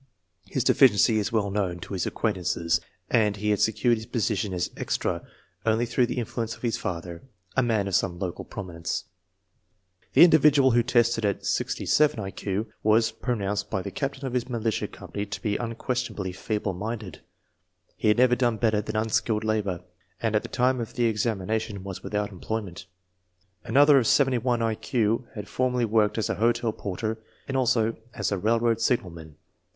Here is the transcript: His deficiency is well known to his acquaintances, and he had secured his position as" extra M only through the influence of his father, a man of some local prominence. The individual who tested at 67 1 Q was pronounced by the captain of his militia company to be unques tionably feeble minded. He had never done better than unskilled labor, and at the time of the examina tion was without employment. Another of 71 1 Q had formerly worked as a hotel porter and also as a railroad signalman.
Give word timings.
His 0.47 0.63
deficiency 0.63 1.19
is 1.19 1.31
well 1.31 1.51
known 1.51 1.77
to 1.81 1.93
his 1.93 2.07
acquaintances, 2.07 2.81
and 3.11 3.35
he 3.37 3.51
had 3.51 3.59
secured 3.59 3.97
his 3.97 4.07
position 4.07 4.51
as" 4.51 4.71
extra 4.75 5.17
M 5.17 5.21
only 5.63 5.85
through 5.85 6.07
the 6.07 6.17
influence 6.17 6.55
of 6.55 6.63
his 6.63 6.75
father, 6.75 7.21
a 7.55 7.61
man 7.61 7.87
of 7.87 7.93
some 7.93 8.17
local 8.17 8.43
prominence. 8.43 9.03
The 10.13 10.23
individual 10.23 10.71
who 10.71 10.81
tested 10.81 11.23
at 11.23 11.45
67 11.45 12.19
1 12.19 12.31
Q 12.31 12.65
was 12.81 13.11
pronounced 13.11 13.69
by 13.69 13.83
the 13.83 13.91
captain 13.91 14.25
of 14.25 14.33
his 14.33 14.49
militia 14.49 14.87
company 14.87 15.27
to 15.27 15.39
be 15.39 15.57
unques 15.59 15.77
tionably 16.09 16.35
feeble 16.35 16.73
minded. 16.73 17.21
He 17.95 18.07
had 18.07 18.17
never 18.17 18.35
done 18.35 18.57
better 18.57 18.81
than 18.81 18.95
unskilled 18.95 19.43
labor, 19.43 19.81
and 20.19 20.35
at 20.35 20.41
the 20.41 20.49
time 20.49 20.79
of 20.81 20.95
the 20.95 21.03
examina 21.13 21.61
tion 21.61 21.83
was 21.83 22.01
without 22.01 22.31
employment. 22.31 22.87
Another 23.63 23.99
of 23.99 24.07
71 24.07 24.61
1 24.61 24.75
Q 24.77 25.27
had 25.35 25.47
formerly 25.47 25.85
worked 25.85 26.17
as 26.17 26.27
a 26.27 26.33
hotel 26.41 26.73
porter 26.73 27.19
and 27.47 27.55
also 27.55 27.95
as 28.15 28.31
a 28.31 28.39
railroad 28.39 28.81
signalman. 28.81 29.35